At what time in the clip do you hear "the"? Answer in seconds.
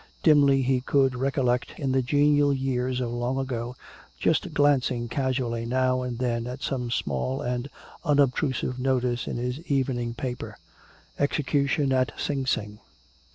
1.91-2.01